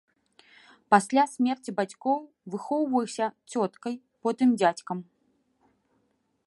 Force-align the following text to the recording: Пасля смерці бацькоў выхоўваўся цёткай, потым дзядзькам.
Пасля 0.93 1.23
смерці 1.33 1.75
бацькоў 1.79 2.17
выхоўваўся 2.55 3.25
цёткай, 3.51 3.95
потым 4.29 4.49
дзядзькам. 4.63 4.97